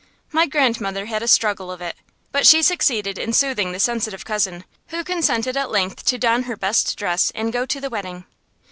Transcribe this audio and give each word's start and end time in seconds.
My 0.31 0.47
grandmother 0.47 1.05
had 1.05 1.21
a 1.21 1.27
struggle 1.27 1.71
of 1.71 1.79
it, 1.79 1.95
but 2.31 2.47
she 2.47 2.63
succeeded 2.63 3.19
in 3.19 3.33
soothing 3.33 3.71
the 3.71 3.79
sensitive 3.79 4.25
cousin, 4.25 4.63
who 4.87 5.03
consented 5.03 5.55
at 5.55 5.69
length 5.69 6.03
to 6.05 6.17
don 6.17 6.41
her 6.49 6.57
best 6.57 6.97
dress 6.97 7.31
and 7.35 7.53
go 7.53 7.67
to 7.67 7.79
the 7.79 7.87
wedding. 7.91 8.25